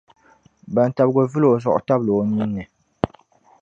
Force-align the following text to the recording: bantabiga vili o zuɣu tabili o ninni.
bantabiga 0.75 1.21
vili 1.31 1.47
o 1.53 1.55
zuɣu 1.63 1.79
tabili 1.87 2.11
o 2.19 2.21
ninni. 2.29 2.63